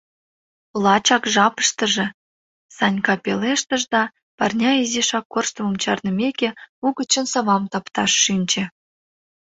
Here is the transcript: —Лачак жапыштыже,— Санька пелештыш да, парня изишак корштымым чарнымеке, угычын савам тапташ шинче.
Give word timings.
—Лачак 0.83 1.23
жапыштыже,— 1.33 2.07
Санька 2.75 3.15
пелештыш 3.23 3.83
да, 3.93 4.03
парня 4.37 4.71
изишак 4.83 5.25
корштымым 5.33 5.75
чарнымеке, 5.83 6.49
угычын 6.85 7.25
савам 7.33 7.63
тапташ 7.71 8.11
шинче. 8.23 8.63